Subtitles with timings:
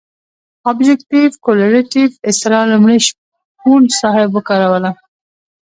[0.69, 4.91] ابجګټف کورلیټف اصطلاح لومړی شپون صاحب وکاروله.